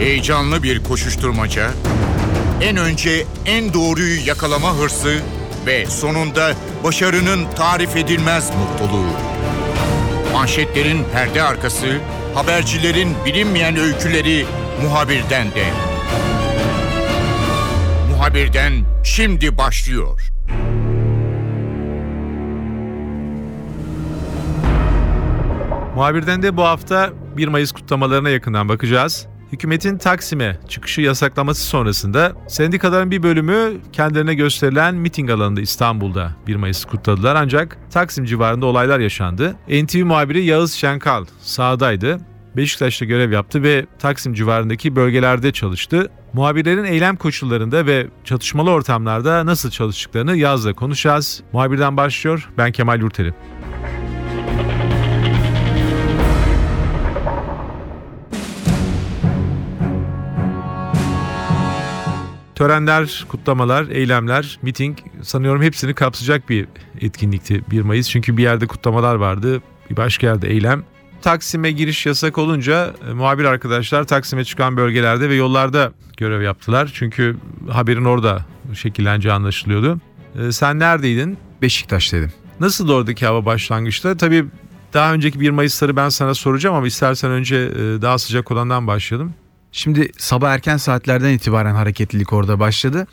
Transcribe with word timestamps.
Heyecanlı 0.00 0.62
bir 0.62 0.84
koşuşturmaca, 0.84 1.70
en 2.60 2.76
önce 2.76 3.26
en 3.46 3.74
doğruyu 3.74 4.26
yakalama 4.26 4.74
hırsı 4.74 5.20
ve 5.66 5.86
sonunda 5.86 6.52
başarının 6.84 7.46
tarif 7.56 7.96
edilmez 7.96 8.50
mutluluğu. 8.56 9.10
Manşetlerin 10.32 11.04
perde 11.12 11.42
arkası, 11.42 11.86
habercilerin 12.34 13.14
bilinmeyen 13.26 13.76
öyküleri 13.76 14.46
muhabirden 14.82 15.46
de. 15.50 15.64
Muhabirden 18.10 18.72
şimdi 19.04 19.58
başlıyor. 19.58 20.20
Muhabirden 25.94 26.42
de 26.42 26.56
bu 26.56 26.62
hafta 26.62 27.10
1 27.36 27.48
Mayıs 27.48 27.72
kutlamalarına 27.72 28.30
yakından 28.30 28.68
bakacağız. 28.68 29.29
Hükümetin 29.52 29.98
Taksim'e 29.98 30.58
çıkışı 30.68 31.00
yasaklaması 31.00 31.66
sonrasında 31.66 32.32
sendikaların 32.48 33.10
bir 33.10 33.22
bölümü 33.22 33.72
kendilerine 33.92 34.34
gösterilen 34.34 34.94
miting 34.94 35.30
alanında 35.30 35.60
İstanbul'da 35.60 36.36
1 36.46 36.56
Mayıs 36.56 36.84
kutladılar 36.84 37.36
ancak 37.36 37.78
Taksim 37.90 38.24
civarında 38.24 38.66
olaylar 38.66 39.00
yaşandı. 39.00 39.56
NTV 39.68 40.04
muhabiri 40.04 40.44
Yağız 40.44 40.72
Şenkal 40.72 41.24
sahadaydı. 41.40 42.18
Beşiktaş'ta 42.56 43.04
görev 43.04 43.32
yaptı 43.32 43.62
ve 43.62 43.86
Taksim 43.98 44.34
civarındaki 44.34 44.96
bölgelerde 44.96 45.52
çalıştı. 45.52 46.10
Muhabirlerin 46.32 46.84
eylem 46.84 47.16
koşullarında 47.16 47.86
ve 47.86 48.06
çatışmalı 48.24 48.70
ortamlarda 48.70 49.46
nasıl 49.46 49.70
çalıştıklarını 49.70 50.36
Yaz'la 50.36 50.72
konuşacağız. 50.72 51.42
Muhabirden 51.52 51.96
başlıyor. 51.96 52.48
Ben 52.58 52.72
Kemal 52.72 53.00
Yurteli. 53.00 53.34
Törenler, 62.60 63.24
kutlamalar, 63.28 63.86
eylemler, 63.88 64.58
miting 64.62 64.98
sanıyorum 65.22 65.62
hepsini 65.62 65.94
kapsayacak 65.94 66.48
bir 66.48 66.66
etkinlikti 67.00 67.62
1 67.70 67.82
Mayıs. 67.82 68.08
Çünkü 68.08 68.36
bir 68.36 68.42
yerde 68.42 68.66
kutlamalar 68.66 69.14
vardı, 69.14 69.62
bir 69.90 69.96
başka 69.96 70.26
yerde 70.26 70.48
eylem. 70.50 70.84
Taksim'e 71.22 71.70
giriş 71.70 72.06
yasak 72.06 72.38
olunca 72.38 72.94
e, 73.08 73.12
muhabir 73.12 73.44
arkadaşlar 73.44 74.04
Taksim'e 74.04 74.44
çıkan 74.44 74.76
bölgelerde 74.76 75.28
ve 75.28 75.34
yollarda 75.34 75.92
görev 76.16 76.42
yaptılar. 76.42 76.90
Çünkü 76.94 77.36
haberin 77.70 78.04
orada 78.04 78.44
şekilleneceği 78.74 79.34
anlaşılıyordu. 79.34 80.00
E, 80.38 80.52
sen 80.52 80.78
neredeydin? 80.78 81.38
Beşiktaş'taydım. 81.62 82.32
Nasıl 82.60 82.88
oradaki 82.88 83.26
hava 83.26 83.44
başlangıçta? 83.44 84.16
Tabii 84.16 84.44
daha 84.94 85.14
önceki 85.14 85.40
1 85.40 85.50
Mayıs'ları 85.50 85.96
ben 85.96 86.08
sana 86.08 86.34
soracağım 86.34 86.76
ama 86.76 86.86
istersen 86.86 87.30
önce 87.30 87.56
e, 87.56 88.02
daha 88.02 88.18
sıcak 88.18 88.50
olandan 88.50 88.86
başlayalım. 88.86 89.34
Şimdi 89.72 90.12
sabah 90.18 90.50
erken 90.50 90.76
saatlerden 90.76 91.30
itibaren 91.30 91.74
hareketlilik 91.74 92.32
orada 92.32 92.60
başladı. 92.60 93.06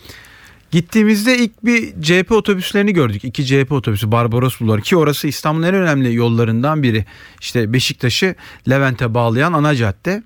Gittiğimizde 0.72 1.38
ilk 1.38 1.66
bir 1.66 2.02
CHP 2.02 2.32
otobüslerini 2.32 2.94
gördük. 2.94 3.24
İki 3.24 3.46
CHP 3.46 3.72
otobüsü 3.72 4.12
Barbaros 4.12 4.60
Bulvarı 4.60 4.82
ki 4.82 4.96
orası 4.96 5.28
İstanbul'un 5.28 5.68
en 5.68 5.76
önemli 5.76 6.16
yollarından 6.16 6.84
biri. 6.84 7.06
İşte 7.42 7.74
Beşiktaş'ı 7.74 8.36
Levent'e 8.70 9.14
bağlayan 9.14 9.54
ana 9.54 9.76
cadde. 9.76 10.24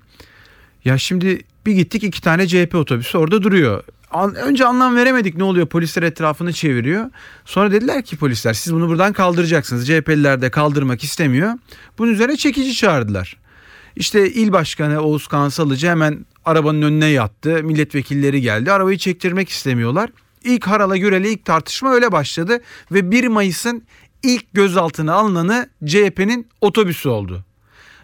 Ya 0.84 0.98
şimdi 0.98 1.40
bir 1.66 1.72
gittik 1.72 2.04
iki 2.04 2.22
tane 2.22 2.48
CHP 2.48 2.74
otobüsü 2.74 3.18
orada 3.18 3.42
duruyor. 3.42 3.84
An, 4.10 4.34
önce 4.34 4.66
anlam 4.66 4.96
veremedik 4.96 5.36
ne 5.36 5.44
oluyor 5.44 5.66
polisler 5.66 6.02
etrafını 6.02 6.52
çeviriyor. 6.52 7.10
Sonra 7.44 7.72
dediler 7.72 8.02
ki 8.02 8.16
polisler 8.16 8.52
siz 8.52 8.74
bunu 8.74 8.88
buradan 8.88 9.12
kaldıracaksınız. 9.12 9.86
CHP'liler 9.86 10.42
de 10.42 10.50
kaldırmak 10.50 11.04
istemiyor. 11.04 11.54
Bunun 11.98 12.12
üzerine 12.12 12.36
çekici 12.36 12.74
çağırdılar. 12.74 13.36
İşte 13.96 14.30
il 14.30 14.52
başkanı 14.52 15.00
Oğuz 15.00 15.26
Kansalıcı 15.26 15.88
hemen 15.88 16.26
arabanın 16.44 16.82
önüne 16.82 17.06
yattı. 17.06 17.62
Milletvekilleri 17.64 18.40
geldi. 18.40 18.72
Arabayı 18.72 18.98
çektirmek 18.98 19.48
istemiyorlar. 19.48 20.10
İlk 20.44 20.66
harala 20.66 20.96
göreli 20.96 21.28
ilk 21.28 21.44
tartışma 21.44 21.92
öyle 21.92 22.12
başladı 22.12 22.60
ve 22.92 23.10
1 23.10 23.28
Mayıs'ın 23.28 23.82
ilk 24.22 24.54
gözaltına 24.54 25.14
alınanı 25.14 25.68
CHP'nin 25.86 26.46
otobüsü 26.60 27.08
oldu. 27.08 27.44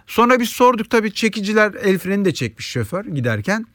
Sonra 0.07 0.41
biz 0.41 0.49
sorduk 0.49 0.91
tabii 0.91 1.13
çekiciler 1.13 1.75
el 1.83 1.99
freni 1.99 2.25
de 2.25 2.35
çekmiş 2.35 2.67
şoför 2.67 3.05
giderken. 3.05 3.67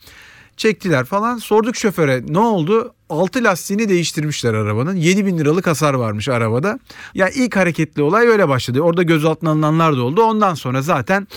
Çektiler 0.57 1.05
falan. 1.05 1.37
Sorduk 1.37 1.75
şoföre 1.75 2.23
ne 2.27 2.39
oldu? 2.39 2.93
Altı 3.09 3.43
lastiğini 3.43 3.89
değiştirmişler 3.89 4.53
arabanın. 4.53 4.95
7 4.95 5.25
bin 5.25 5.37
liralık 5.37 5.67
hasar 5.67 5.93
varmış 5.93 6.29
arabada. 6.29 6.67
Ya 6.67 6.77
yani 7.13 7.31
ilk 7.35 7.55
hareketli 7.55 8.01
olay 8.01 8.27
öyle 8.27 8.47
başladı. 8.47 8.81
Orada 8.81 9.03
gözaltına 9.03 9.49
alınanlar 9.49 9.97
da 9.97 10.03
oldu. 10.03 10.23
Ondan 10.23 10.53
sonra 10.53 10.81
zaten 10.81 11.27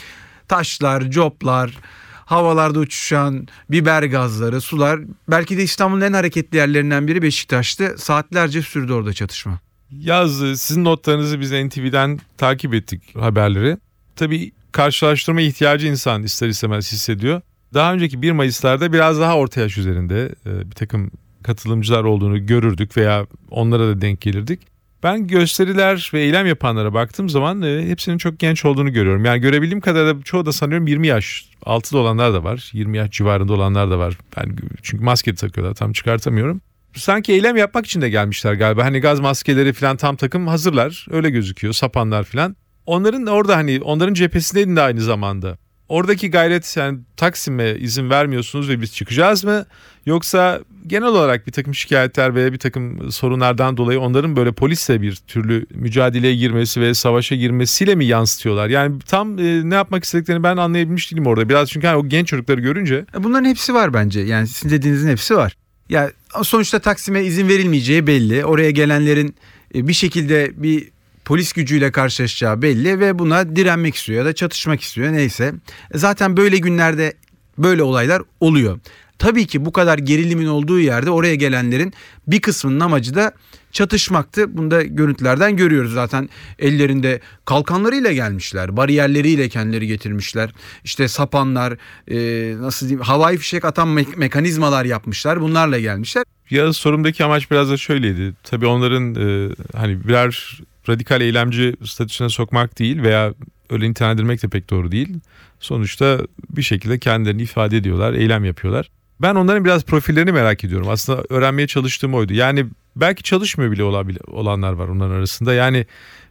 taşlar, 0.49 1.11
coplar, 1.11 1.71
havalarda 2.13 2.79
uçuşan 2.79 3.49
biber 3.71 4.03
gazları, 4.03 4.61
sular. 4.61 5.01
Belki 5.29 5.59
de 5.59 5.63
İstanbul'un 5.63 6.01
en 6.01 6.13
hareketli 6.13 6.57
yerlerinden 6.57 7.09
biri 7.09 7.23
Beşiktaş'tı. 7.23 7.95
Saatlerce 7.99 8.63
sürdü 8.63 8.93
orada 8.93 9.13
çatışma. 9.13 9.61
Yaz 9.91 10.39
sizin 10.39 10.85
notlarınızı 10.85 11.41
biz 11.41 11.53
NTV'den 11.53 12.21
takip 12.39 12.75
ettik 12.75 13.17
haberleri. 13.17 13.79
Tabii 14.17 14.53
karşılaştırma 14.73 15.41
ihtiyacı 15.41 15.87
insan 15.87 16.23
ister 16.23 16.49
istemez 16.49 16.93
hissediyor. 16.93 17.41
Daha 17.75 17.93
önceki 17.93 18.23
1 18.23 18.33
Mayıs'larda 18.33 18.93
biraz 18.93 19.21
daha 19.21 19.37
orta 19.37 19.61
yaş 19.61 19.79
üzerinde 19.79 20.35
e, 20.47 20.71
bir 20.71 20.75
takım 20.75 21.11
katılımcılar 21.43 22.05
olduğunu 22.05 22.47
görürdük 22.47 22.97
veya 22.97 23.27
onlara 23.51 23.89
da 23.89 24.01
denk 24.01 24.21
gelirdik. 24.21 24.61
Ben 25.03 25.27
gösteriler 25.27 26.11
ve 26.15 26.21
eylem 26.21 26.47
yapanlara 26.47 26.95
baktığım 26.95 27.29
zaman 27.29 27.63
e, 27.63 27.89
hepsinin 27.89 28.19
çok 28.19 28.39
genç 28.39 28.65
olduğunu 28.65 28.93
görüyorum. 28.93 29.25
Yani 29.25 29.41
görebildiğim 29.41 29.81
kadarıyla 29.81 30.23
çoğu 30.23 30.47
da 30.47 30.53
sanıyorum 30.53 30.87
20 30.87 31.07
yaş 31.07 31.51
altıda 31.63 31.99
olanlar 31.99 32.35
da 32.35 32.45
var. 32.45 32.71
20 32.73 32.97
yaş 32.97 33.11
civarında 33.11 33.53
olanlar 33.53 33.91
da 33.91 33.99
var. 33.99 34.15
Ben 34.37 34.57
çünkü 34.83 35.05
maske 35.05 35.35
takıyorlar 35.35 35.75
tam 35.75 35.93
çıkartamıyorum. 35.93 36.61
Sanki 36.95 37.33
eylem 37.33 37.57
yapmak 37.57 37.87
için 37.87 38.01
de 38.01 38.09
gelmişler 38.09 38.55
galiba. 38.55 38.85
Hani 38.85 39.01
gaz 39.01 39.21
maskeleri 39.21 39.73
falan 39.73 39.97
tam 39.97 40.17
takım 40.17 40.47
hazırlar. 40.47 41.07
Öyle 41.11 41.31
gözüküyor. 41.31 41.75
Sapanlar 41.75 42.25
falan. 42.25 42.57
Onların 42.87 43.27
orada 43.27 43.57
hani 43.57 43.81
onların 43.83 44.15
cephesindeydim 44.15 44.77
de 44.77 44.81
aynı 44.81 45.01
zamanda. 45.01 45.59
Oradaki 45.89 46.31
gayret 46.31 46.77
yani 46.77 46.99
Taksim'e 47.17 47.77
izin 47.77 48.11
vermiyorsunuz 48.11 48.69
ve 48.69 48.81
biz 48.81 48.95
çıkacağız 48.95 49.45
mı? 49.45 49.67
Yoksa 50.07 50.61
genel 50.87 51.09
olarak 51.09 51.47
bir 51.47 51.53
takım 51.53 51.75
şikayetler 51.75 52.35
veya 52.35 52.53
bir 52.53 52.59
takım 52.59 53.13
sorunlardan 53.13 53.77
dolayı 53.77 54.01
onların 54.01 54.37
böyle 54.37 54.53
polisle 54.53 55.03
bir 55.03 55.17
türlü 55.17 55.67
mücadeleye 55.75 56.37
girmesi 56.37 56.81
ve 56.81 56.95
savaşa 56.95 57.35
girmesiyle 57.35 57.95
mi 57.95 58.05
yansıtıyorlar? 58.05 58.69
Yani 58.69 58.99
tam 58.99 59.39
e, 59.39 59.71
ne 59.71 59.75
yapmak 59.75 60.05
istediklerini 60.05 60.43
ben 60.43 60.57
anlayabilmiş 60.57 61.13
değilim 61.13 61.27
orada. 61.27 61.49
Biraz 61.49 61.71
çünkü 61.71 61.87
hani 61.87 61.97
o 61.97 62.09
genç 62.09 62.29
çocukları 62.29 62.61
görünce. 62.61 63.05
E, 63.19 63.25
bunların 63.25 63.49
hepsi 63.49 63.75
var 63.75 63.95
bence. 63.95 64.21
Yani 64.21 64.47
sizin 64.47 64.71
dediğinizin 64.71 65.09
hepsi 65.09 65.37
var. 65.37 65.57
Ya 65.89 66.11
sonuçta 66.43 66.79
Taksim'e 66.79 67.25
izin 67.25 67.49
verilmeyeceği 67.49 68.07
belli. 68.07 68.45
Oraya 68.45 68.71
gelenlerin 68.71 69.37
e, 69.75 69.89
bir 69.89 69.93
şekilde 69.93 70.53
bir 70.57 70.96
polis 71.27 71.53
gücüyle 71.53 71.93
karşılaşacağı 71.93 72.63
belli 72.63 73.01
ve 73.01 73.19
buna 73.19 73.57
direnmek 73.57 73.95
istiyor 73.95 74.19
ya 74.19 74.25
da 74.25 74.33
çatışmak 74.33 74.81
istiyor 74.81 75.13
neyse. 75.13 75.55
E, 75.95 75.99
zaten 75.99 76.37
böyle 76.37 76.59
günlerde 76.59 77.15
böyle 77.59 77.83
olaylar 77.83 78.23
oluyor. 78.41 78.79
Tabii 79.19 79.47
ki 79.47 79.65
bu 79.65 79.73
kadar 79.73 79.99
gerilimin 79.99 80.47
olduğu 80.47 80.81
yerde 80.81 81.11
oraya 81.11 81.35
gelenlerin 81.35 81.93
bir 82.27 82.41
kısmının 82.41 82.81
amacı 82.81 83.15
da 83.15 83.33
çatışmaktı. 83.73 84.57
Bunu 84.57 84.71
da 84.71 84.83
görüntülerden 84.83 85.57
görüyoruz 85.57 85.93
zaten 85.93 86.29
ellerinde 86.59 87.21
kalkanlarıyla 87.45 88.13
gelmişler. 88.13 88.77
Bariyerleriyle 88.77 89.49
kendileri 89.49 89.87
getirmişler. 89.87 90.51
İşte 90.85 91.09
sapanlar 91.09 91.77
e, 92.09 92.17
nasıl 92.61 92.87
diyeyim 92.89 93.03
havai 93.05 93.37
fişek 93.37 93.65
atan 93.65 93.89
me- 93.89 94.17
mekanizmalar 94.17 94.85
yapmışlar. 94.85 95.41
Bunlarla 95.41 95.79
gelmişler. 95.79 96.25
Ya 96.51 96.73
sorumdaki 96.73 97.25
amaç 97.25 97.51
biraz 97.51 97.71
da 97.71 97.77
şöyleydi. 97.77 98.35
Tabii 98.43 98.67
onların 98.67 99.15
e, 99.15 99.55
hani 99.77 100.09
birer 100.09 100.61
radikal 100.89 101.21
eylemci 101.21 101.75
statüsüne 101.85 102.29
sokmak 102.29 102.79
değil 102.79 103.03
veya 103.03 103.35
öyle 103.71 103.91
nitelendirmek 103.91 104.43
de 104.43 104.49
pek 104.49 104.71
doğru 104.71 104.93
değil. 104.93 105.21
Sonuçta 105.61 106.19
bir 106.51 106.63
şekilde 106.63 106.99
kendilerini 106.99 107.43
ifade 107.43 107.77
ediyorlar, 107.77 108.13
eylem 108.13 108.45
yapıyorlar. 108.45 108.91
Ben 109.23 109.35
onların 109.35 109.65
biraz 109.65 109.85
profillerini 109.85 110.33
merak 110.33 110.65
ediyorum. 110.65 110.89
Aslında 110.89 111.25
öğrenmeye 111.29 111.67
çalıştığım 111.67 112.15
oydu. 112.15 112.33
Yani 112.33 112.67
belki 112.97 113.23
çalışmıyor 113.23 113.73
bile 113.73 113.83
olanlar 114.27 114.73
var 114.73 114.89
onların 114.89 115.15
arasında. 115.15 115.55
Yani 115.55 115.87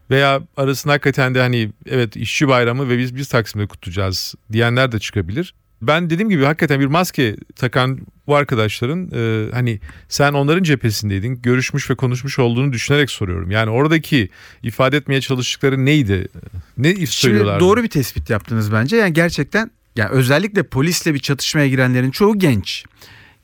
veya 0.10 0.42
arasında 0.58 0.94
hakikaten 0.94 1.36
de 1.36 1.42
hani 1.42 1.72
evet 1.90 2.16
işçi 2.16 2.48
bayramı 2.48 2.90
ve 2.90 2.98
biz 2.98 3.16
biz 3.16 3.28
Taksim'de 3.28 3.68
kutlayacağız 3.68 4.36
diyenler 4.51 4.92
de 4.92 5.00
çıkabilir. 5.00 5.54
Ben 5.81 6.10
dediğim 6.10 6.30
gibi 6.30 6.44
hakikaten 6.44 6.80
bir 6.80 6.86
maske 6.86 7.36
takan 7.56 8.00
bu 8.27 8.36
arkadaşların 8.36 9.10
e, 9.13 9.51
hani 9.51 9.80
sen 10.10 10.33
onların 10.33 10.63
cephesindeydin, 10.63 11.42
görüşmüş 11.42 11.89
ve 11.89 11.95
konuşmuş 11.95 12.39
olduğunu 12.39 12.74
düşünerek 12.74 13.12
soruyorum. 13.12 13.51
Yani 13.51 13.69
oradaki 13.69 14.30
ifade 14.63 14.98
etmeye 14.98 15.22
çalıştıkları 15.22 15.86
neydi? 15.86 16.27
Ne 16.77 17.06
söylüyorlar? 17.06 17.60
Doğru 17.60 17.83
bir 17.83 17.89
tespit 17.89 18.30
yaptınız 18.30 18.74
bence. 18.74 18.98
Yani 18.98 19.13
gerçekten 19.13 19.72
yani 19.95 20.10
özellikle 20.10 20.63
polisle 20.63 21.13
bir 21.13 21.19
çatışmaya 21.19 21.68
girenlerin 21.68 22.12
çoğu 22.12 22.39
genç. 22.39 22.86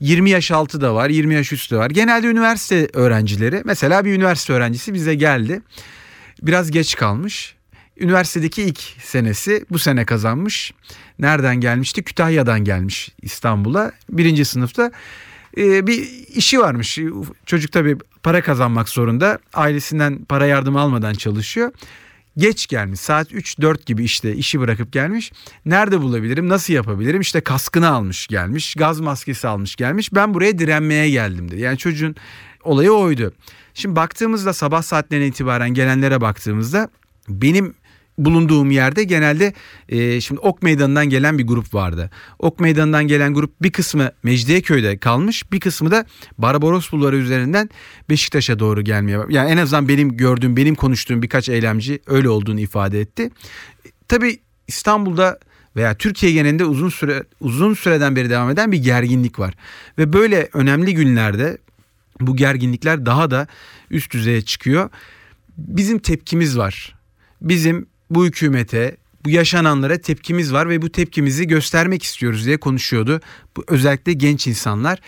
20 0.00 0.30
yaş 0.30 0.50
altı 0.50 0.80
da 0.80 0.94
var, 0.94 1.10
20 1.10 1.34
yaş 1.34 1.52
üstü 1.52 1.76
var. 1.76 1.90
Genelde 1.90 2.26
üniversite 2.26 2.88
öğrencileri. 2.92 3.62
Mesela 3.64 4.04
bir 4.04 4.14
üniversite 4.14 4.52
öğrencisi 4.52 4.94
bize 4.94 5.14
geldi. 5.14 5.62
Biraz 6.42 6.70
geç 6.70 6.94
kalmış. 6.94 7.54
Üniversitedeki 7.96 8.62
ilk 8.62 8.78
senesi 8.98 9.66
bu 9.70 9.78
sene 9.78 10.04
kazanmış. 10.04 10.72
Nereden 11.18 11.56
gelmişti? 11.56 12.02
Kütahya'dan 12.02 12.64
gelmiş 12.64 13.10
İstanbul'a. 13.22 13.92
Birinci 14.10 14.44
sınıfta 14.44 14.92
e, 15.56 15.86
bir 15.86 16.02
işi 16.28 16.60
varmış. 16.60 16.98
Çocuk 17.46 17.72
tabii 17.72 17.96
para 18.22 18.42
kazanmak 18.42 18.88
zorunda. 18.88 19.38
Ailesinden 19.54 20.24
para 20.24 20.46
yardımı 20.46 20.80
almadan 20.80 21.14
çalışıyor. 21.14 21.72
Geç 22.36 22.66
gelmiş 22.66 23.00
saat 23.00 23.32
3-4 23.32 23.86
gibi 23.86 24.04
işte 24.04 24.34
işi 24.34 24.60
bırakıp 24.60 24.92
gelmiş. 24.92 25.32
Nerede 25.66 26.00
bulabilirim 26.00 26.48
nasıl 26.48 26.72
yapabilirim 26.72 27.20
işte 27.20 27.40
kaskını 27.40 27.88
almış 27.88 28.26
gelmiş 28.26 28.74
gaz 28.74 29.00
maskesi 29.00 29.48
almış 29.48 29.76
gelmiş. 29.76 30.14
Ben 30.14 30.34
buraya 30.34 30.58
direnmeye 30.58 31.10
geldim 31.10 31.50
dedi. 31.50 31.60
Yani 31.60 31.78
çocuğun 31.78 32.16
olayı 32.64 32.92
oydu. 32.92 33.32
Şimdi 33.74 33.96
baktığımızda 33.96 34.52
sabah 34.52 34.82
saatlerine 34.82 35.26
itibaren 35.26 35.70
gelenlere 35.70 36.20
baktığımızda 36.20 36.88
benim 37.28 37.74
bulunduğum 38.18 38.70
yerde 38.70 39.04
genelde 39.04 39.52
e, 39.88 40.20
şimdi 40.20 40.40
Ok 40.40 40.62
Meydanı'ndan 40.62 41.08
gelen 41.08 41.38
bir 41.38 41.46
grup 41.46 41.74
vardı. 41.74 42.10
Ok 42.38 42.60
Meydanı'ndan 42.60 43.06
gelen 43.06 43.34
grup 43.34 43.62
bir 43.62 43.72
kısmı 43.72 44.10
Mecidiyeköy'de 44.22 44.98
kalmış 44.98 45.52
bir 45.52 45.60
kısmı 45.60 45.90
da 45.90 46.06
Barbaros 46.38 46.92
Bulvarı 46.92 47.16
üzerinden 47.16 47.70
Beşiktaş'a 48.10 48.58
doğru 48.58 48.82
gelmeye. 48.82 49.18
Yani 49.28 49.50
en 49.50 49.56
azından 49.56 49.88
benim 49.88 50.16
gördüğüm 50.16 50.56
benim 50.56 50.74
konuştuğum 50.74 51.22
birkaç 51.22 51.48
eylemci 51.48 52.00
öyle 52.06 52.28
olduğunu 52.28 52.60
ifade 52.60 53.00
etti. 53.00 53.30
Tabii 54.08 54.38
İstanbul'da 54.68 55.38
veya 55.76 55.94
Türkiye 55.94 56.32
genelinde 56.32 56.64
uzun 56.64 56.88
süre 56.88 57.24
uzun 57.40 57.74
süreden 57.74 58.16
beri 58.16 58.30
devam 58.30 58.50
eden 58.50 58.72
bir 58.72 58.78
gerginlik 58.78 59.38
var. 59.38 59.54
Ve 59.98 60.12
böyle 60.12 60.48
önemli 60.52 60.94
günlerde 60.94 61.58
bu 62.20 62.36
gerginlikler 62.36 63.06
daha 63.06 63.30
da 63.30 63.46
üst 63.90 64.12
düzeye 64.12 64.42
çıkıyor. 64.42 64.90
Bizim 65.58 65.98
tepkimiz 65.98 66.58
var. 66.58 66.94
Bizim 67.40 67.86
bu 68.14 68.24
hükümete, 68.26 68.96
bu 69.24 69.30
yaşananlara 69.30 69.98
tepkimiz 69.98 70.52
var 70.52 70.68
ve 70.68 70.82
bu 70.82 70.92
tepkimizi 70.92 71.46
göstermek 71.46 72.02
istiyoruz 72.02 72.46
diye 72.46 72.56
konuşuyordu. 72.56 73.20
Bu 73.56 73.64
özellikle 73.68 74.12
genç 74.12 74.46
insanlar. 74.46 74.98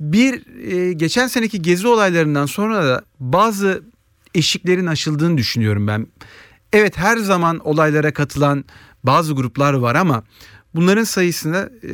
Bir 0.00 0.62
e, 0.72 0.92
geçen 0.92 1.26
seneki 1.26 1.62
gezi 1.62 1.88
olaylarından 1.88 2.46
sonra 2.46 2.84
da 2.84 3.02
bazı 3.20 3.82
eşiklerin 4.34 4.86
aşıldığını 4.86 5.38
düşünüyorum 5.38 5.86
ben. 5.86 6.06
Evet 6.72 6.98
her 6.98 7.16
zaman 7.16 7.58
olaylara 7.58 8.12
katılan 8.12 8.64
bazı 9.04 9.34
gruplar 9.34 9.72
var 9.72 9.94
ama 9.94 10.24
bunların 10.74 11.04
sayısını 11.04 11.72
e, 11.82 11.92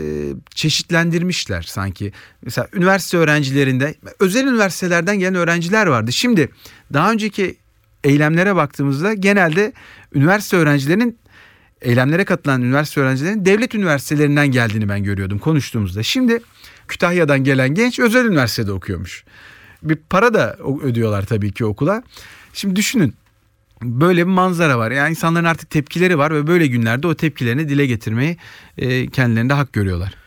çeşitlendirmişler 0.54 1.62
sanki. 1.62 2.12
Mesela 2.42 2.68
üniversite 2.72 3.16
öğrencilerinde 3.16 3.94
özel 4.20 4.46
üniversitelerden 4.46 5.18
gelen 5.18 5.34
öğrenciler 5.34 5.86
vardı. 5.86 6.12
Şimdi 6.12 6.48
daha 6.92 7.12
önceki 7.12 7.56
eylemlere 8.04 8.56
baktığımızda 8.56 9.14
genelde 9.14 9.72
üniversite 10.14 10.56
öğrencilerinin 10.56 11.18
eylemlere 11.82 12.24
katılan 12.24 12.62
üniversite 12.62 13.00
öğrencilerinin 13.00 13.44
devlet 13.44 13.74
üniversitelerinden 13.74 14.46
geldiğini 14.48 14.88
ben 14.88 15.04
görüyordum 15.04 15.38
konuştuğumuzda. 15.38 16.02
Şimdi 16.02 16.40
Kütahya'dan 16.88 17.44
gelen 17.44 17.74
genç 17.74 17.98
özel 17.98 18.24
üniversitede 18.24 18.72
okuyormuş. 18.72 19.24
Bir 19.82 19.96
para 19.96 20.34
da 20.34 20.56
ödüyorlar 20.82 21.26
tabii 21.26 21.52
ki 21.52 21.64
okula. 21.64 22.02
Şimdi 22.52 22.76
düşünün 22.76 23.14
böyle 23.82 24.26
bir 24.26 24.32
manzara 24.32 24.78
var. 24.78 24.90
Yani 24.90 25.10
insanların 25.10 25.44
artık 25.44 25.70
tepkileri 25.70 26.18
var 26.18 26.34
ve 26.34 26.46
böyle 26.46 26.66
günlerde 26.66 27.06
o 27.06 27.14
tepkilerini 27.14 27.68
dile 27.68 27.86
getirmeyi 27.86 28.36
e, 28.78 29.06
kendilerinde 29.06 29.52
hak 29.52 29.72
görüyorlar. 29.72 30.23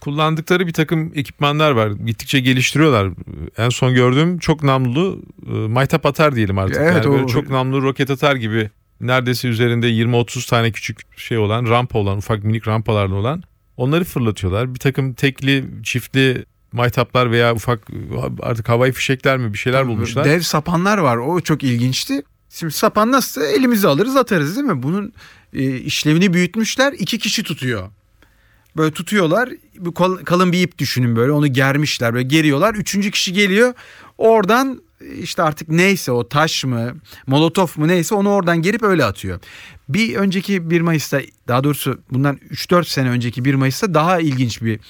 Kullandıkları 0.00 0.66
bir 0.66 0.72
takım 0.72 1.12
ekipmanlar 1.14 1.70
var. 1.70 1.90
Gittikçe 1.90 2.40
geliştiriyorlar. 2.40 3.12
En 3.56 3.68
son 3.68 3.94
gördüğüm 3.94 4.38
çok 4.38 4.62
namlulu 4.62 5.22
e, 5.46 5.50
maytap 5.50 6.06
atar 6.06 6.36
diyelim 6.36 6.58
artık. 6.58 6.76
Evet, 6.80 7.04
yani 7.06 7.24
o... 7.24 7.26
çok 7.26 7.50
namlulu 7.50 7.82
roket 7.82 8.10
atar 8.10 8.36
gibi 8.36 8.70
neredeyse 9.00 9.48
üzerinde 9.48 9.90
20-30 9.90 10.50
tane 10.50 10.72
küçük 10.72 11.18
şey 11.18 11.38
olan 11.38 11.66
rampa 11.66 11.98
olan 11.98 12.18
ufak 12.18 12.44
minik 12.44 12.68
rampalarla 12.68 13.14
olan 13.14 13.42
onları 13.76 14.04
fırlatıyorlar. 14.04 14.74
Bir 14.74 14.78
takım 14.78 15.14
tekli 15.14 15.64
çiftli 15.82 16.44
maytaplar 16.72 17.30
veya 17.30 17.54
ufak 17.54 17.88
artık 18.40 18.68
havai 18.68 18.92
fişekler 18.92 19.38
mi 19.38 19.52
bir 19.52 19.58
şeyler 19.58 19.86
bulmuşlar. 19.86 20.24
Dev 20.24 20.40
sapanlar 20.40 20.98
var 20.98 21.16
o 21.16 21.40
çok 21.40 21.62
ilginçti. 21.62 22.22
Şimdi 22.50 22.72
sapan 22.72 23.12
nasıl 23.12 23.42
elimizi 23.42 23.88
alırız 23.88 24.16
atarız 24.16 24.56
değil 24.56 24.66
mi? 24.66 24.82
Bunun 24.82 25.12
e, 25.54 25.76
işlevini 25.76 26.34
büyütmüşler 26.34 26.92
iki 26.92 27.18
kişi 27.18 27.42
tutuyor. 27.42 27.90
Böyle 28.76 28.92
tutuyorlar 28.92 29.48
kalın 30.24 30.52
bir 30.52 30.62
ip 30.62 30.78
düşünün 30.78 31.16
böyle 31.16 31.32
onu 31.32 31.46
germişler 31.46 32.14
böyle 32.14 32.28
geriyorlar. 32.28 32.74
Üçüncü 32.74 33.10
kişi 33.10 33.32
geliyor 33.32 33.74
oradan 34.18 34.82
işte 35.22 35.42
artık 35.42 35.68
neyse 35.68 36.12
o 36.12 36.28
taş 36.28 36.64
mı 36.64 36.94
molotof 37.26 37.78
mu 37.78 37.88
neyse 37.88 38.14
onu 38.14 38.30
oradan 38.30 38.62
gerip 38.62 38.82
öyle 38.82 39.04
atıyor. 39.04 39.40
Bir 39.88 40.16
önceki 40.16 40.70
1 40.70 40.80
Mayıs'ta 40.80 41.20
daha 41.48 41.64
doğrusu 41.64 42.00
bundan 42.10 42.38
3-4 42.50 42.84
sene 42.84 43.10
önceki 43.10 43.44
1 43.44 43.54
Mayıs'ta 43.54 43.94
daha 43.94 44.20
ilginç 44.20 44.62
bir 44.62 44.80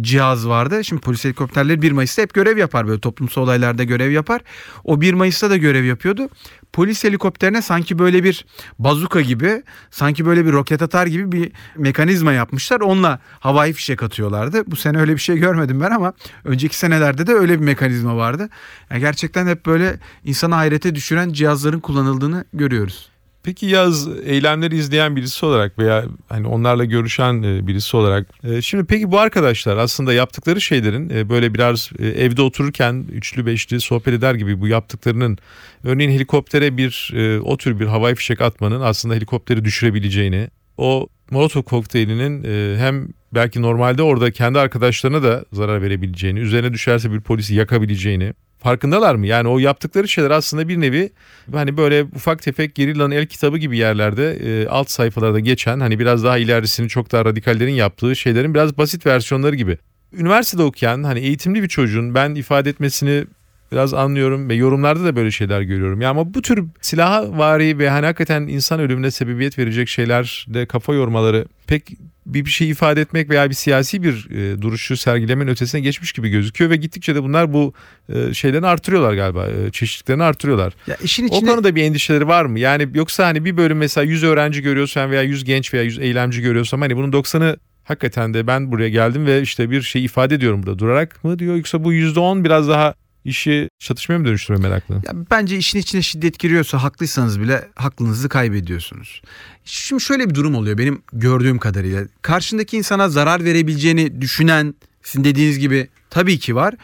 cihaz 0.00 0.48
vardı. 0.48 0.84
Şimdi 0.84 1.02
polis 1.02 1.24
helikopterleri 1.24 1.82
1 1.82 1.92
Mayıs'ta 1.92 2.22
hep 2.22 2.34
görev 2.34 2.58
yapar 2.58 2.88
böyle 2.88 3.00
toplumsal 3.00 3.42
olaylarda 3.42 3.84
görev 3.84 4.10
yapar. 4.10 4.40
O 4.84 5.00
1 5.00 5.14
Mayıs'ta 5.14 5.50
da 5.50 5.56
görev 5.56 5.84
yapıyordu. 5.84 6.28
Polis 6.72 7.04
helikopterine 7.04 7.62
sanki 7.62 7.98
böyle 7.98 8.24
bir 8.24 8.46
bazuka 8.78 9.20
gibi, 9.20 9.62
sanki 9.90 10.26
böyle 10.26 10.46
bir 10.46 10.52
roket 10.52 10.82
atar 10.82 11.06
gibi 11.06 11.32
bir 11.32 11.52
mekanizma 11.76 12.32
yapmışlar. 12.32 12.80
Onunla 12.80 13.20
havai 13.40 13.72
fişek 13.72 14.02
atıyorlardı. 14.02 14.62
Bu 14.66 14.76
sene 14.76 14.98
öyle 14.98 15.12
bir 15.12 15.20
şey 15.20 15.38
görmedim 15.38 15.80
ben 15.80 15.90
ama 15.90 16.12
önceki 16.44 16.78
senelerde 16.78 17.26
de 17.26 17.32
öyle 17.32 17.60
bir 17.60 17.64
mekanizma 17.64 18.16
vardı. 18.16 18.48
Yani 18.90 19.00
gerçekten 19.00 19.46
hep 19.46 19.66
böyle 19.66 20.00
insana 20.24 20.56
hayrete 20.56 20.94
düşüren 20.94 21.32
cihazların 21.32 21.80
kullanıldığını 21.80 22.44
görüyoruz. 22.52 23.13
Peki 23.44 23.66
yaz 23.66 24.08
eylemleri 24.24 24.76
izleyen 24.76 25.16
birisi 25.16 25.46
olarak 25.46 25.78
veya 25.78 26.04
hani 26.28 26.46
onlarla 26.46 26.84
görüşen 26.84 27.42
e, 27.42 27.66
birisi 27.66 27.96
olarak 27.96 28.26
e, 28.44 28.62
şimdi 28.62 28.84
peki 28.84 29.12
bu 29.12 29.18
arkadaşlar 29.18 29.76
aslında 29.76 30.12
yaptıkları 30.12 30.60
şeylerin 30.60 31.10
e, 31.10 31.28
böyle 31.28 31.54
biraz 31.54 31.90
evde 31.98 32.42
otururken 32.42 33.06
üçlü 33.12 33.46
beşli 33.46 33.80
sohbet 33.80 34.14
eder 34.14 34.34
gibi 34.34 34.60
bu 34.60 34.68
yaptıklarının 34.68 35.38
örneğin 35.84 36.10
helikoptere 36.10 36.76
bir 36.76 37.14
o 37.44 37.56
tür 37.56 37.80
bir 37.80 37.86
havai 37.86 38.14
fişek 38.14 38.40
atmanın 38.40 38.80
aslında 38.80 39.14
helikopteri 39.14 39.64
düşürebileceğini 39.64 40.48
o 40.78 41.08
Molotov 41.30 41.62
kokteylinin 41.62 42.44
hem 42.78 43.08
belki 43.34 43.62
normalde 43.62 44.02
orada 44.02 44.30
kendi 44.30 44.58
arkadaşlarına 44.58 45.22
da 45.22 45.44
zarar 45.52 45.82
verebileceğini, 45.82 46.38
üzerine 46.38 46.72
düşerse 46.72 47.12
bir 47.12 47.20
polisi 47.20 47.54
yakabileceğini, 47.54 48.34
farkındalar 48.64 49.14
mı? 49.14 49.26
Yani 49.26 49.48
o 49.48 49.58
yaptıkları 49.58 50.08
şeyler 50.08 50.30
aslında 50.30 50.68
bir 50.68 50.80
nevi 50.80 51.10
hani 51.52 51.76
böyle 51.76 52.02
ufak 52.02 52.42
tefek 52.42 52.74
Gerilla'nın 52.74 53.10
el 53.10 53.26
kitabı 53.26 53.58
gibi 53.58 53.78
yerlerde 53.78 54.32
e, 54.32 54.68
alt 54.68 54.90
sayfalarda 54.90 55.40
geçen 55.40 55.80
hani 55.80 55.98
biraz 55.98 56.24
daha 56.24 56.38
ilerisini 56.38 56.88
çok 56.88 57.12
daha 57.12 57.24
radikallerin 57.24 57.72
yaptığı 57.72 58.16
şeylerin 58.16 58.54
biraz 58.54 58.78
basit 58.78 59.06
versiyonları 59.06 59.56
gibi. 59.56 59.78
Üniversitede 60.12 60.62
okuyan 60.62 61.02
hani 61.02 61.20
eğitimli 61.20 61.62
bir 61.62 61.68
çocuğun 61.68 62.14
ben 62.14 62.34
ifade 62.34 62.70
etmesini 62.70 63.24
biraz 63.72 63.94
anlıyorum 63.94 64.48
ve 64.48 64.54
yorumlarda 64.54 65.04
da 65.04 65.16
böyle 65.16 65.30
şeyler 65.30 65.60
görüyorum. 65.60 66.00
Ya 66.00 66.10
ama 66.10 66.34
bu 66.34 66.42
tür 66.42 66.64
silaha 66.80 67.38
vari 67.38 67.78
ve 67.78 67.90
hani 67.90 68.06
hakikaten 68.06 68.42
insan 68.42 68.80
ölümüne 68.80 69.10
sebebiyet 69.10 69.58
verecek 69.58 69.88
şeylerde 69.88 70.66
kafa 70.66 70.94
yormaları 70.94 71.46
pek 71.66 71.90
bir, 72.26 72.44
bir 72.44 72.50
şey 72.50 72.70
ifade 72.70 73.00
etmek 73.00 73.30
veya 73.30 73.50
bir 73.50 73.54
siyasi 73.54 74.02
bir 74.02 74.30
e, 74.30 74.62
duruşu 74.62 74.96
sergilemenin 74.96 75.50
ötesine 75.50 75.80
geçmiş 75.80 76.12
gibi 76.12 76.28
gözüküyor 76.28 76.70
ve 76.70 76.76
gittikçe 76.76 77.14
de 77.14 77.22
bunlar 77.22 77.52
bu 77.52 77.74
e, 78.08 78.34
şeylerini 78.34 78.66
artırıyorlar 78.66 79.14
galiba. 79.14 79.46
E, 79.46 79.70
çeşitlerini 79.70 80.22
artırıyorlar. 80.22 80.72
Ya 80.86 80.96
işin 81.02 81.26
içine... 81.26 81.50
O 81.50 81.54
konuda 81.54 81.74
bir 81.74 81.82
endişeleri 81.82 82.28
var 82.28 82.44
mı? 82.44 82.58
Yani 82.58 82.88
yoksa 82.94 83.26
hani 83.26 83.44
bir 83.44 83.56
bölüm 83.56 83.78
mesela 83.78 84.04
100 84.04 84.24
öğrenci 84.24 84.62
görüyorsan 84.62 85.10
veya 85.10 85.22
100 85.22 85.44
genç 85.44 85.74
veya 85.74 85.82
100 85.82 85.98
eylemci 85.98 86.42
görüyorsam 86.42 86.80
hani 86.80 86.96
bunun 86.96 87.12
90'ı 87.12 87.56
hakikaten 87.84 88.34
de 88.34 88.46
ben 88.46 88.72
buraya 88.72 88.88
geldim 88.88 89.26
ve 89.26 89.42
işte 89.42 89.70
bir 89.70 89.82
şey 89.82 90.04
ifade 90.04 90.34
ediyorum 90.34 90.62
burada 90.62 90.78
durarak 90.78 91.24
mı 91.24 91.38
diyor 91.38 91.56
yoksa 91.56 91.84
bu 91.84 91.92
%10 91.92 92.44
biraz 92.44 92.68
daha 92.68 92.94
işi 93.24 93.68
çatışmaya 93.78 94.18
mı 94.18 94.24
dönüştürme 94.24 94.68
meraklı? 94.68 94.94
Ya 94.94 95.12
bence 95.30 95.56
işin 95.56 95.78
içine 95.78 96.02
şiddet 96.02 96.38
giriyorsa 96.38 96.82
haklıysanız 96.82 97.40
bile 97.40 97.68
haklınızı 97.74 98.28
kaybediyorsunuz. 98.28 99.22
Şimdi 99.64 100.02
şöyle 100.02 100.30
bir 100.30 100.34
durum 100.34 100.54
oluyor 100.54 100.78
benim 100.78 101.02
gördüğüm 101.12 101.58
kadarıyla. 101.58 102.04
Karşındaki 102.22 102.76
insana 102.76 103.08
zarar 103.08 103.44
verebileceğini 103.44 104.20
düşünen 104.20 104.74
sizin 105.02 105.24
dediğiniz 105.24 105.58
gibi 105.58 105.88
tabii 106.10 106.38
ki 106.38 106.54
var. 106.54 106.74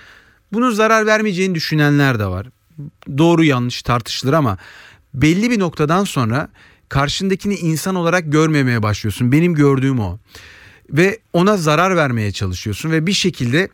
Bunun 0.52 0.70
zarar 0.70 1.06
vermeyeceğini 1.06 1.54
düşünenler 1.54 2.18
de 2.18 2.26
var. 2.26 2.46
Doğru 3.18 3.44
yanlış 3.44 3.82
tartışılır 3.82 4.32
ama 4.32 4.58
belli 5.14 5.50
bir 5.50 5.58
noktadan 5.58 6.04
sonra 6.04 6.48
karşındakini 6.88 7.54
insan 7.54 7.94
olarak 7.94 8.32
görmemeye 8.32 8.82
başlıyorsun. 8.82 9.32
Benim 9.32 9.54
gördüğüm 9.54 10.00
o. 10.00 10.18
Ve 10.90 11.18
ona 11.32 11.56
zarar 11.56 11.96
vermeye 11.96 12.32
çalışıyorsun 12.32 12.90
ve 12.90 13.06
bir 13.06 13.12
şekilde 13.12 13.68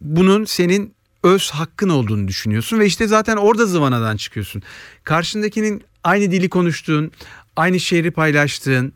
bunun 0.00 0.44
senin 0.44 0.95
öz 1.26 1.50
hakkın 1.50 1.88
olduğunu 1.88 2.28
düşünüyorsun 2.28 2.78
ve 2.78 2.86
işte 2.86 3.06
zaten 3.06 3.36
orada 3.36 3.66
zıvanadan 3.66 4.16
çıkıyorsun. 4.16 4.62
Karşındakinin 5.04 5.82
aynı 6.04 6.32
dili 6.32 6.48
konuştuğun, 6.48 7.12
aynı 7.56 7.80
şehri 7.80 8.10
paylaştığın, 8.10 8.92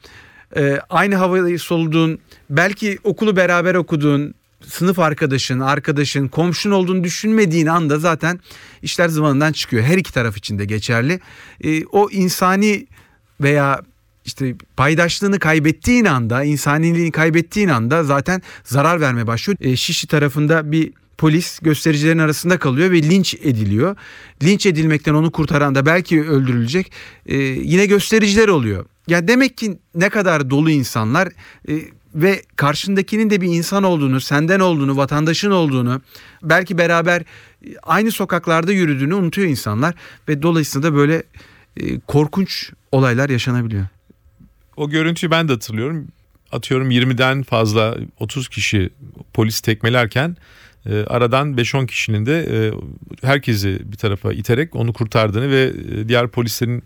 e, 0.56 0.80
aynı 0.90 1.16
havayı 1.16 1.58
soluduğun, 1.58 2.18
belki 2.50 2.98
okulu 3.04 3.36
beraber 3.36 3.74
okuduğun, 3.74 4.34
sınıf 4.66 4.98
arkadaşın, 4.98 5.60
arkadaşın, 5.60 6.28
komşun 6.28 6.70
olduğunu 6.70 7.04
düşünmediğin 7.04 7.66
anda 7.66 7.98
zaten 7.98 8.40
işler 8.82 9.08
zıvanından 9.08 9.52
çıkıyor. 9.52 9.82
Her 9.82 9.98
iki 9.98 10.12
taraf 10.12 10.36
için 10.36 10.58
de 10.58 10.64
geçerli. 10.64 11.20
E, 11.64 11.84
o 11.84 12.10
insani 12.10 12.86
veya 13.40 13.80
işte 14.24 14.54
paydaşlığını 14.76 15.38
kaybettiğin 15.38 16.04
anda, 16.04 16.44
insaniliğini 16.44 17.10
kaybettiğin 17.10 17.68
anda 17.68 18.04
zaten 18.04 18.42
zarar 18.64 19.00
vermeye 19.00 19.26
başlıyor. 19.26 19.58
E, 19.60 20.06
tarafında 20.06 20.72
bir 20.72 20.92
polis 21.20 21.58
göstericilerin 21.58 22.18
arasında 22.18 22.58
kalıyor 22.58 22.90
ve 22.90 23.02
linç 23.02 23.34
ediliyor. 23.34 23.96
Linç 24.42 24.66
edilmekten 24.66 25.14
onu 25.14 25.30
kurtaran 25.30 25.74
da 25.74 25.86
belki 25.86 26.22
öldürülecek 26.22 26.92
e, 27.26 27.36
yine 27.38 27.86
göstericiler 27.86 28.48
oluyor. 28.48 28.86
Ya 29.08 29.28
demek 29.28 29.56
ki 29.56 29.78
ne 29.94 30.08
kadar 30.08 30.50
dolu 30.50 30.70
insanlar 30.70 31.28
e, 31.68 31.74
ve 32.14 32.42
karşındakinin 32.56 33.30
de 33.30 33.40
bir 33.40 33.46
insan 33.46 33.82
olduğunu, 33.82 34.20
senden 34.20 34.60
olduğunu, 34.60 34.96
vatandaşın 34.96 35.50
olduğunu, 35.50 36.00
belki 36.42 36.78
beraber 36.78 37.20
e, 37.20 37.24
aynı 37.82 38.10
sokaklarda 38.10 38.72
yürüdüğünü 38.72 39.14
unutuyor 39.14 39.48
insanlar 39.48 39.94
ve 40.28 40.42
dolayısıyla 40.42 40.90
da 40.90 40.96
böyle 40.96 41.22
e, 41.76 42.00
korkunç 42.00 42.70
olaylar 42.92 43.28
yaşanabiliyor. 43.28 43.86
O 44.76 44.90
görüntüyü 44.90 45.30
ben 45.30 45.48
de 45.48 45.52
hatırlıyorum. 45.52 46.08
Atıyorum 46.52 46.90
20'den 46.90 47.42
fazla 47.42 47.96
30 48.18 48.48
kişi 48.48 48.90
polis 49.34 49.60
tekmelerken 49.60 50.36
e, 50.86 51.04
aradan 51.04 51.54
5-10 51.54 51.86
kişinin 51.86 52.26
de 52.26 52.46
e, 52.50 52.72
herkesi 53.26 53.92
bir 53.92 53.96
tarafa 53.96 54.32
iterek 54.32 54.76
onu 54.76 54.92
kurtardığını 54.92 55.50
ve 55.50 55.72
e, 55.94 56.08
diğer 56.08 56.28
polislerin 56.28 56.82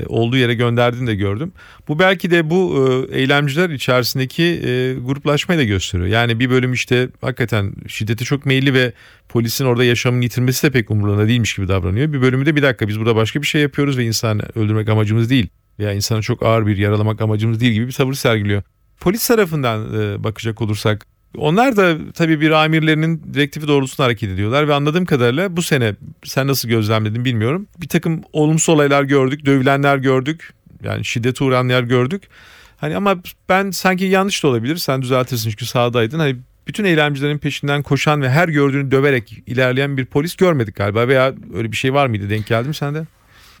e, 0.00 0.06
olduğu 0.06 0.36
yere 0.36 0.54
gönderdiğini 0.54 1.06
de 1.06 1.14
gördüm. 1.14 1.52
Bu 1.88 1.98
belki 1.98 2.30
de 2.30 2.50
bu 2.50 2.88
e, 3.10 3.18
eylemciler 3.18 3.70
içerisindeki 3.70 4.42
e, 4.42 4.94
gruplaşmayı 4.94 5.60
da 5.60 5.64
gösteriyor. 5.64 6.08
Yani 6.08 6.40
bir 6.40 6.50
bölüm 6.50 6.72
işte 6.72 7.08
hakikaten 7.20 7.72
şiddete 7.88 8.24
çok 8.24 8.46
meyilli 8.46 8.74
ve 8.74 8.92
polisin 9.28 9.64
orada 9.64 9.84
yaşamını 9.84 10.24
yitirmesi 10.24 10.66
de 10.66 10.70
pek 10.70 10.90
umurlarında 10.90 11.28
değilmiş 11.28 11.54
gibi 11.54 11.68
davranıyor. 11.68 12.12
Bir 12.12 12.22
bölümü 12.22 12.46
de 12.46 12.56
bir 12.56 12.62
dakika 12.62 12.88
biz 12.88 12.98
burada 12.98 13.16
başka 13.16 13.42
bir 13.42 13.46
şey 13.46 13.62
yapıyoruz 13.62 13.98
ve 13.98 14.04
insan 14.04 14.58
öldürmek 14.58 14.88
amacımız 14.88 15.30
değil 15.30 15.48
veya 15.78 15.92
insana 15.92 16.22
çok 16.22 16.42
ağır 16.42 16.66
bir 16.66 16.76
yaralamak 16.76 17.20
amacımız 17.20 17.60
değil 17.60 17.72
gibi 17.72 17.86
bir 17.86 17.92
tavır 17.92 18.14
sergiliyor. 18.14 18.62
Polis 19.00 19.28
tarafından 19.28 19.94
e, 19.94 20.24
bakacak 20.24 20.62
olursak 20.62 21.06
onlar 21.36 21.76
da 21.76 22.12
tabii 22.14 22.40
bir 22.40 22.50
amirlerinin 22.50 23.22
direktifi 23.34 23.68
doğrultusunda 23.68 24.06
hareket 24.06 24.30
ediyorlar 24.30 24.68
ve 24.68 24.74
anladığım 24.74 25.04
kadarıyla 25.04 25.56
bu 25.56 25.62
sene 25.62 25.94
sen 26.24 26.46
nasıl 26.46 26.68
gözlemledin 26.68 27.24
bilmiyorum. 27.24 27.66
Bir 27.80 27.88
takım 27.88 28.22
olumsuz 28.32 28.68
olaylar 28.74 29.02
gördük, 29.02 29.46
dövülenler 29.46 29.96
gördük. 29.96 30.52
Yani 30.82 31.04
şiddete 31.04 31.44
uğrayanlar 31.44 31.82
gördük. 31.82 32.22
Hani 32.76 32.96
ama 32.96 33.16
ben 33.48 33.70
sanki 33.70 34.04
yanlış 34.04 34.42
da 34.42 34.48
olabilir. 34.48 34.76
Sen 34.76 35.02
düzeltirsin 35.02 35.50
çünkü 35.50 35.66
sahadaydın. 35.66 36.18
Hani 36.18 36.36
bütün 36.66 36.84
eylemcilerin 36.84 37.38
peşinden 37.38 37.82
koşan 37.82 38.22
ve 38.22 38.30
her 38.30 38.48
gördüğünü 38.48 38.90
döverek 38.90 39.42
ilerleyen 39.46 39.96
bir 39.96 40.04
polis 40.04 40.36
görmedik 40.36 40.76
galiba 40.76 41.08
veya 41.08 41.34
öyle 41.54 41.72
bir 41.72 41.76
şey 41.76 41.94
var 41.94 42.06
mıydı 42.06 42.30
denk 42.30 42.46
geldi 42.46 42.68
mi 42.68 42.74
sende? 42.74 43.06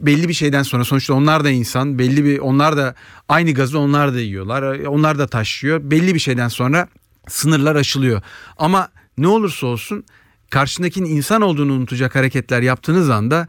belli 0.00 0.28
bir 0.28 0.34
şeyden 0.34 0.62
sonra 0.62 0.84
sonuçta 0.84 1.14
onlar 1.14 1.44
da 1.44 1.50
insan 1.50 1.98
belli 1.98 2.24
bir 2.24 2.38
onlar 2.38 2.76
da 2.76 2.94
aynı 3.28 3.52
gazı 3.52 3.78
onlar 3.78 4.14
da 4.14 4.20
yiyorlar 4.20 4.78
onlar 4.78 5.18
da 5.18 5.26
taşıyor 5.26 5.80
belli 5.90 6.14
bir 6.14 6.18
şeyden 6.18 6.48
sonra 6.48 6.88
sınırlar 7.28 7.76
aşılıyor. 7.76 8.22
Ama 8.56 8.88
ne 9.18 9.28
olursa 9.28 9.66
olsun 9.66 10.04
karşındakinin 10.50 11.16
insan 11.16 11.42
olduğunu 11.42 11.72
unutacak 11.72 12.14
hareketler 12.14 12.62
yaptığınız 12.62 13.10
anda 13.10 13.48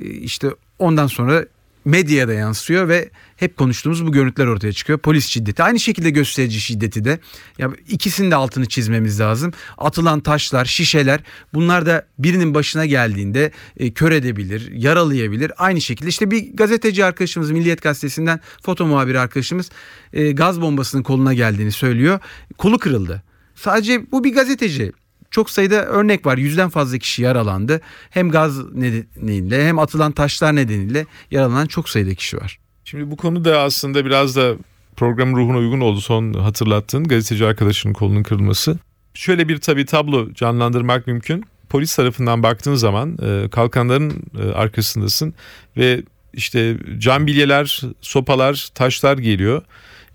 e, 0.00 0.04
işte 0.04 0.50
ondan 0.78 1.06
sonra 1.06 1.44
medyaya 1.86 2.28
da 2.28 2.32
yansıyor 2.32 2.88
ve 2.88 3.10
hep 3.36 3.56
konuştuğumuz 3.56 4.06
bu 4.06 4.12
görüntüler 4.12 4.46
ortaya 4.46 4.72
çıkıyor. 4.72 4.98
Polis 4.98 5.26
şiddeti 5.26 5.62
aynı 5.62 5.80
şekilde 5.80 6.10
gösterici 6.10 6.60
şiddeti 6.60 7.04
de 7.04 7.18
ya 7.58 7.70
ikisinin 7.88 8.30
de 8.30 8.34
altını 8.34 8.66
çizmemiz 8.66 9.20
lazım. 9.20 9.52
Atılan 9.78 10.20
taşlar, 10.20 10.64
şişeler 10.64 11.20
bunlar 11.54 11.86
da 11.86 12.06
birinin 12.18 12.54
başına 12.54 12.86
geldiğinde 12.86 13.52
e, 13.76 13.90
kör 13.90 14.12
edebilir, 14.12 14.72
yaralayabilir. 14.72 15.52
Aynı 15.56 15.80
şekilde 15.80 16.08
işte 16.08 16.30
bir 16.30 16.56
gazeteci 16.56 17.04
arkadaşımız 17.04 17.50
Milliyet 17.50 17.82
Gazetesi'nden 17.82 18.40
foto 18.62 18.86
muhabiri 18.86 19.20
arkadaşımız 19.20 19.70
e, 20.12 20.32
gaz 20.32 20.60
bombasının 20.60 21.02
koluna 21.02 21.34
geldiğini 21.34 21.72
söylüyor. 21.72 22.20
Kolu 22.58 22.78
kırıldı. 22.78 23.22
Sadece 23.54 24.12
bu 24.12 24.24
bir 24.24 24.34
gazeteci 24.34 24.92
çok 25.30 25.50
sayıda 25.50 25.86
örnek 25.86 26.26
var. 26.26 26.38
Yüzden 26.38 26.68
fazla 26.68 26.98
kişi 26.98 27.22
yaralandı. 27.22 27.80
Hem 28.10 28.30
gaz 28.30 28.72
nedeniyle 28.74 29.68
hem 29.68 29.78
atılan 29.78 30.12
taşlar 30.12 30.56
nedeniyle 30.56 31.06
yaralanan 31.30 31.66
çok 31.66 31.88
sayıda 31.88 32.14
kişi 32.14 32.36
var. 32.36 32.58
Şimdi 32.84 33.10
bu 33.10 33.16
konu 33.16 33.44
da 33.44 33.60
aslında 33.60 34.04
biraz 34.04 34.36
da 34.36 34.54
programın 34.96 35.36
ruhuna 35.36 35.58
uygun 35.58 35.80
oldu 35.80 36.00
son 36.00 36.32
hatırlattığın 36.32 37.04
gazeteci 37.04 37.46
arkadaşının 37.46 37.92
kolunun 37.92 38.22
kırılması. 38.22 38.78
Şöyle 39.14 39.48
bir 39.48 39.58
tabii 39.58 39.86
tablo 39.86 40.32
canlandırmak 40.32 41.06
mümkün. 41.06 41.44
Polis 41.68 41.96
tarafından 41.96 42.42
baktığın 42.42 42.74
zaman 42.74 43.18
e, 43.22 43.48
kalkanların 43.48 44.22
e, 44.42 44.52
arkasındasın 44.52 45.34
ve 45.76 46.02
işte 46.32 46.76
cam 46.98 47.26
bilyeler, 47.26 47.82
sopalar, 48.00 48.68
taşlar 48.74 49.18
geliyor. 49.18 49.62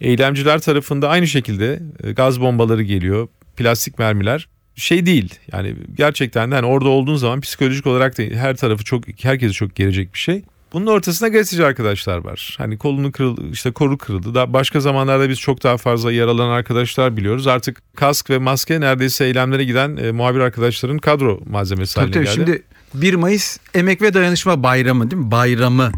Eylemciler 0.02 0.60
tarafında 0.60 1.10
aynı 1.10 1.28
şekilde 1.28 1.82
e, 2.04 2.12
gaz 2.12 2.42
bombaları 2.42 2.84
geliyor, 2.84 3.28
plastik 3.58 4.00
mermiler 4.00 4.48
şey 4.76 5.06
değil. 5.06 5.36
Yani 5.52 5.76
gerçekten 5.98 6.52
de 6.52 6.56
hani 6.56 6.66
orada 6.66 6.90
olduğun 6.90 7.16
zaman 7.16 7.42
psikolojik 7.42 7.88
olarak 7.88 8.18
da 8.18 8.24
her 8.24 8.56
tarafı 8.56 8.84
çok 8.84 9.04
herkesi 9.24 9.54
çok 9.54 9.76
gelecek 9.76 10.14
bir 10.14 10.20
şey. 10.20 10.44
Bunun 10.74 10.88
ortasında 10.88 11.30
gazeteci 11.30 11.66
arkadaşlar 11.66 12.18
var. 12.18 12.56
Hani 12.58 12.78
kolunu 12.78 13.12
kırıldı, 13.12 13.42
işte 13.52 13.72
koru 13.72 13.98
kırıldı. 13.98 14.36
Daha 14.36 14.54
başka 14.54 14.80
zamanlarda 14.80 15.30
biz 15.30 15.40
çok 15.40 15.64
daha 15.64 15.78
fazla 15.78 16.12
yaralanan 16.12 16.50
arkadaşlar 16.50 17.18
biliyoruz. 17.18 17.48
Artık 17.48 17.82
kask 17.96 18.30
ve 18.30 18.38
maske 18.38 18.82
neredeyse 18.82 19.26
eylemlere 19.26 19.64
giden 19.64 19.98
e, 19.98 20.12
muhabir 20.12 20.40
arkadaşların 20.40 20.98
kadro 20.98 21.40
malzemesi 21.50 21.96
tabii 21.96 22.14
haline 22.14 22.26
tabii, 22.26 22.46
geldi. 22.46 22.64
Şimdi 22.92 23.04
1 23.06 23.14
Mayıs 23.14 23.58
Emek 23.74 24.02
ve 24.02 24.14
Dayanışma 24.14 24.64
Bayramı 24.64 25.12
değil 25.12 25.22
mi? 25.22 25.32
Bayramı. 25.32 25.92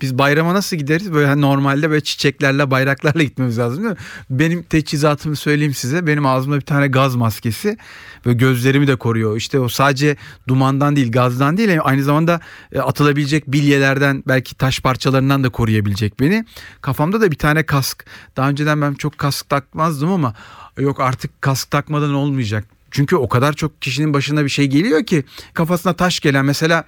Biz 0.00 0.18
bayrama 0.18 0.54
nasıl 0.54 0.76
gideriz? 0.76 1.12
Böyle 1.12 1.26
hani 1.26 1.40
normalde 1.40 1.90
böyle 1.90 2.00
çiçeklerle 2.00 2.70
bayraklarla 2.70 3.22
gitmemiz 3.22 3.58
lazım 3.58 3.84
değil 3.84 3.94
mi? 3.94 4.00
Benim 4.30 4.62
teçhizatımı 4.62 5.36
söyleyeyim 5.36 5.74
size. 5.74 6.06
Benim 6.06 6.26
ağzımda 6.26 6.56
bir 6.56 6.60
tane 6.60 6.86
gaz 6.86 7.14
maskesi 7.14 7.76
ve 8.26 8.32
gözlerimi 8.32 8.86
de 8.86 8.96
koruyor. 8.96 9.36
İşte 9.36 9.60
o 9.60 9.68
sadece 9.68 10.16
dumandan 10.48 10.96
değil 10.96 11.12
gazdan 11.12 11.56
değil 11.56 11.78
aynı 11.82 12.02
zamanda 12.02 12.40
e, 12.72 12.78
atılabilecek 12.78 13.46
bilyelerden 13.46 14.22
belki 14.28 14.54
taş 14.54 14.80
parçalarından 14.80 15.44
da 15.44 15.48
koruyabilecek 15.48 16.20
beni. 16.20 16.44
Kafamda 16.80 17.20
da 17.20 17.30
bir 17.30 17.38
tane 17.38 17.62
kask. 17.62 18.04
Daha 18.36 18.48
önceden 18.48 18.82
ben 18.82 18.94
çok 18.94 19.18
kask 19.18 19.48
takmazdım 19.48 20.12
ama 20.12 20.34
yok 20.78 21.00
artık 21.00 21.42
kask 21.42 21.70
takmadan 21.70 22.14
olmayacak. 22.14 22.64
Çünkü 22.90 23.16
o 23.16 23.28
kadar 23.28 23.52
çok 23.52 23.82
kişinin 23.82 24.14
başına 24.14 24.44
bir 24.44 24.48
şey 24.48 24.66
geliyor 24.66 25.06
ki 25.06 25.24
kafasına 25.54 25.92
taş 25.92 26.20
gelen 26.20 26.44
mesela 26.44 26.84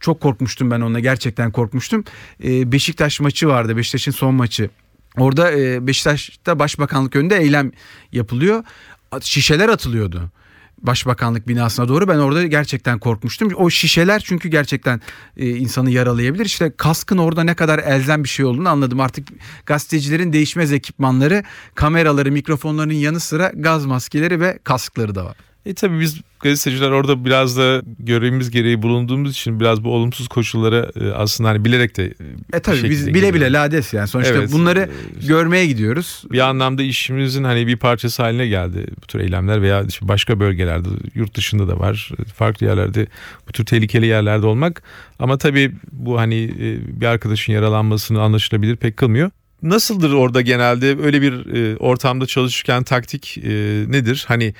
çok 0.00 0.20
korkmuştum 0.20 0.70
ben 0.70 0.80
onunla 0.80 1.00
gerçekten 1.00 1.52
korkmuştum. 1.52 2.04
Ee, 2.44 2.72
Beşiktaş 2.72 3.20
maçı 3.20 3.48
vardı 3.48 3.76
Beşiktaş'ın 3.76 4.12
son 4.12 4.34
maçı. 4.34 4.70
Orada 5.16 5.52
e, 5.52 5.86
Beşiktaş'ta 5.86 6.58
başbakanlık 6.58 7.16
önünde 7.16 7.36
eylem 7.36 7.72
yapılıyor. 8.12 8.64
Şişeler 9.20 9.68
atılıyordu. 9.68 10.30
Başbakanlık 10.82 11.48
binasına 11.48 11.88
doğru 11.88 12.08
ben 12.08 12.18
orada 12.18 12.46
gerçekten 12.46 12.98
korkmuştum. 12.98 13.48
O 13.56 13.70
şişeler 13.70 14.22
çünkü 14.24 14.48
gerçekten 14.48 15.00
e, 15.36 15.48
insanı 15.48 15.90
yaralayabilir. 15.90 16.44
İşte 16.44 16.72
kaskın 16.76 17.18
orada 17.18 17.44
ne 17.44 17.54
kadar 17.54 17.78
elzem 17.78 18.24
bir 18.24 18.28
şey 18.28 18.46
olduğunu 18.46 18.68
anladım. 18.68 19.00
Artık 19.00 19.28
gazetecilerin 19.66 20.32
değişmez 20.32 20.72
ekipmanları, 20.72 21.42
kameraları, 21.74 22.32
mikrofonların 22.32 22.92
yanı 22.92 23.20
sıra 23.20 23.52
gaz 23.54 23.86
maskeleri 23.86 24.40
ve 24.40 24.58
kaskları 24.64 25.14
da 25.14 25.24
var. 25.24 25.36
E 25.66 25.74
tabii 25.74 26.00
biz 26.00 26.20
gazeteciler 26.40 26.90
orada 26.90 27.24
biraz 27.24 27.56
da 27.56 27.82
görevimiz 27.98 28.50
gereği 28.50 28.82
bulunduğumuz 28.82 29.30
için 29.30 29.60
biraz 29.60 29.84
bu 29.84 29.94
olumsuz 29.94 30.28
koşullara 30.28 30.90
e, 31.00 31.10
aslında 31.10 31.50
hani 31.50 31.64
bilerek 31.64 31.96
de 31.96 32.14
e 32.52 32.60
tabii 32.60 32.90
biz 32.90 33.14
bile 33.14 33.34
bile 33.34 33.52
lades 33.52 33.94
yani 33.94 34.08
sonuçta 34.08 34.34
evet, 34.34 34.52
bunları 34.52 34.80
e, 35.22 35.26
görmeye 35.26 35.66
gidiyoruz. 35.66 36.22
Bir 36.32 36.38
anlamda 36.38 36.82
işimizin 36.82 37.44
hani 37.44 37.66
bir 37.66 37.76
parçası 37.76 38.22
haline 38.22 38.46
geldi 38.46 38.86
bu 39.02 39.06
tür 39.06 39.20
eylemler 39.20 39.62
veya 39.62 39.84
başka 40.02 40.40
bölgelerde 40.40 40.88
yurt 41.14 41.34
dışında 41.34 41.68
da 41.68 41.78
var 41.78 42.10
farklı 42.34 42.66
yerlerde 42.66 43.06
bu 43.48 43.52
tür 43.52 43.66
tehlikeli 43.66 44.06
yerlerde 44.06 44.46
olmak 44.46 44.82
ama 45.18 45.38
tabii 45.38 45.72
bu 45.92 46.18
hani 46.18 46.44
e, 46.44 47.00
bir 47.00 47.06
arkadaşın 47.06 47.52
yaralanmasını 47.52 48.22
anlaşılabilir 48.22 48.76
pek 48.76 48.96
kılmıyor. 48.96 49.30
Nasıldır 49.70 50.12
orada 50.12 50.40
genelde 50.40 50.98
öyle 51.02 51.22
bir 51.22 51.54
e, 51.54 51.76
ortamda 51.76 52.26
çalışırken 52.26 52.82
taktik 52.82 53.38
e, 53.38 53.50
nedir? 53.88 54.24
Hani 54.28 54.54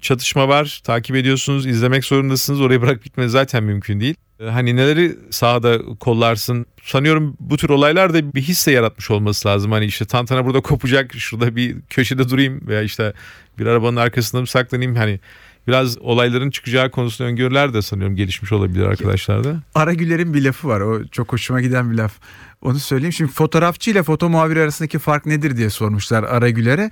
çatışma 0.00 0.48
var, 0.48 0.80
takip 0.84 1.16
ediyorsunuz, 1.16 1.66
izlemek 1.66 2.04
zorundasınız. 2.04 2.60
Orayı 2.60 2.82
bırak 2.82 3.04
bitmeniz 3.04 3.32
zaten 3.32 3.64
mümkün 3.64 4.00
değil. 4.00 4.14
E, 4.40 4.44
hani 4.44 4.76
neleri 4.76 5.16
sahada 5.30 5.78
kollarsın? 6.00 6.66
Sanıyorum 6.84 7.36
bu 7.40 7.56
tür 7.56 7.70
olaylarda 7.70 8.34
bir 8.34 8.42
hisse 8.42 8.72
yaratmış 8.72 9.10
olması 9.10 9.48
lazım. 9.48 9.72
Hani 9.72 9.84
işte 9.84 10.04
tantana 10.04 10.46
burada 10.46 10.60
kopacak, 10.60 11.14
şurada 11.14 11.56
bir 11.56 11.76
köşede 11.90 12.28
durayım 12.28 12.60
veya 12.66 12.82
işte 12.82 13.12
bir 13.58 13.66
arabanın 13.66 13.96
arkasında 13.96 14.40
mı 14.40 14.46
saklanayım? 14.46 14.96
Hani 14.96 15.20
biraz 15.68 15.98
olayların 15.98 16.50
çıkacağı 16.50 16.90
konusunda 16.90 17.30
öngörüler 17.30 17.74
de 17.74 17.82
sanıyorum 17.82 18.16
gelişmiş 18.16 18.52
olabilir 18.52 18.82
arkadaşlarda. 18.86 19.62
Aragüler'in 19.74 20.34
bir 20.34 20.44
lafı 20.44 20.68
var. 20.68 20.80
O 20.80 21.04
çok 21.06 21.32
hoşuma 21.32 21.60
giden 21.60 21.90
bir 21.90 21.96
laf. 21.96 22.12
Onu 22.62 22.78
söyleyeyim. 22.78 23.12
Şimdi 23.12 23.32
fotoğrafçı 23.32 23.90
ile 23.90 24.02
foto 24.02 24.28
muhabiri 24.28 24.60
arasındaki 24.60 24.98
fark 24.98 25.26
nedir 25.26 25.56
diye 25.56 25.70
sormuşlar 25.70 26.22
Aragüler'e. 26.22 26.90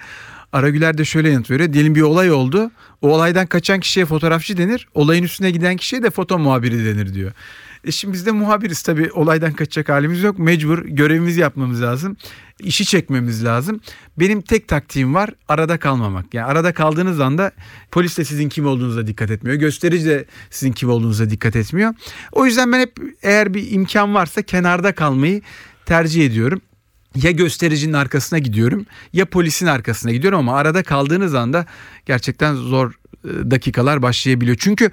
Aragüler 0.52 0.98
de 0.98 1.04
şöyle 1.04 1.30
yanıt 1.30 1.50
veriyor. 1.50 1.72
Diyelim 1.72 1.94
bir 1.94 2.02
olay 2.02 2.30
oldu. 2.30 2.70
O 3.02 3.08
olaydan 3.08 3.46
kaçan 3.46 3.80
kişiye 3.80 4.06
fotoğrafçı 4.06 4.56
denir. 4.56 4.88
Olayın 4.94 5.24
üstüne 5.24 5.50
giden 5.50 5.76
kişiye 5.76 6.02
de 6.02 6.10
foto 6.10 6.38
muhabiri 6.38 6.84
denir 6.84 7.14
diyor. 7.14 7.32
E 7.84 7.92
şimdi 7.92 8.14
biz 8.14 8.26
de 8.26 8.32
muhabiriz 8.32 8.82
tabii 8.82 9.12
olaydan 9.12 9.52
kaçacak 9.52 9.88
halimiz 9.88 10.22
yok. 10.22 10.38
Mecbur 10.38 10.78
görevimizi 10.84 11.40
yapmamız 11.40 11.82
lazım. 11.82 12.16
İşi 12.60 12.84
çekmemiz 12.84 13.44
lazım. 13.44 13.80
Benim 14.18 14.40
tek 14.40 14.68
taktiğim 14.68 15.14
var 15.14 15.30
arada 15.48 15.78
kalmamak. 15.78 16.34
Yani 16.34 16.46
arada 16.46 16.72
kaldığınız 16.72 17.20
anda 17.20 17.52
polis 17.90 18.18
de 18.18 18.24
sizin 18.24 18.48
kim 18.48 18.66
olduğunuza 18.66 19.06
dikkat 19.06 19.30
etmiyor. 19.30 19.56
Gösterici 19.56 20.06
de 20.06 20.24
sizin 20.50 20.72
kim 20.72 20.90
olduğunuza 20.90 21.30
dikkat 21.30 21.56
etmiyor. 21.56 21.94
O 22.32 22.46
yüzden 22.46 22.72
ben 22.72 22.80
hep 22.80 22.96
eğer 23.22 23.54
bir 23.54 23.70
imkan 23.70 24.14
varsa 24.14 24.42
kenarda 24.42 24.94
kalmayı 24.94 25.42
tercih 25.86 26.26
ediyorum 26.26 26.60
ya 27.14 27.30
göstericinin 27.30 27.92
arkasına 27.92 28.38
gidiyorum 28.38 28.86
ya 29.12 29.26
polisin 29.26 29.66
arkasına 29.66 30.12
gidiyorum 30.12 30.38
ama 30.38 30.56
arada 30.56 30.82
kaldığınız 30.82 31.34
anda 31.34 31.66
gerçekten 32.06 32.54
zor 32.54 32.92
e, 33.24 33.50
dakikalar 33.50 34.02
başlayabiliyor. 34.02 34.56
Çünkü 34.60 34.90